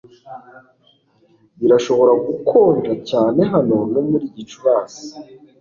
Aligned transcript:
Birashobora 1.59 2.13
gukonja 2.27 2.93
cyane 3.09 3.41
hano 3.53 3.75
no 3.93 4.01
muri 4.09 4.25
Gicurasi 4.35 5.05